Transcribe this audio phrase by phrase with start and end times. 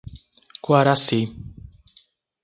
[0.65, 1.19] Coaraci